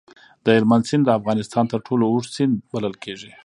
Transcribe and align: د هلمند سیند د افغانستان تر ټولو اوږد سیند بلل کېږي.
د 0.43 0.45
هلمند 0.57 0.87
سیند 0.89 1.03
د 1.05 1.09
افغانستان 1.19 1.63
تر 1.73 1.79
ټولو 1.87 2.03
اوږد 2.11 2.31
سیند 2.35 2.53
بلل 2.71 2.95
کېږي. 3.03 3.31